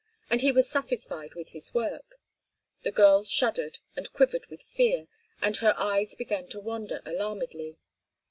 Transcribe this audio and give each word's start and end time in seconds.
And 0.31 0.41
he 0.41 0.51
was 0.51 0.67
satisfied 0.67 1.35
with 1.35 1.49
his 1.49 1.75
work: 1.75 2.19
the 2.81 2.91
girl 2.91 3.23
shuddered 3.23 3.77
and 3.95 4.11
quivered 4.11 4.47
with 4.47 4.63
fear, 4.63 5.07
and 5.43 5.55
her 5.57 5.77
eyes 5.77 6.15
began 6.15 6.47
to 6.47 6.59
wander 6.59 7.03
alarmedly. 7.05 7.77